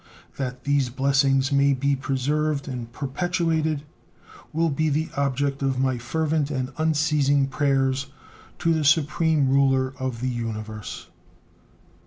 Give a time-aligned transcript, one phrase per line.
[0.37, 3.83] That these blessings may be preserved and perpetuated
[4.51, 8.07] will be the object of my fervent and unceasing prayers
[8.57, 11.05] to the Supreme Ruler of the Universe.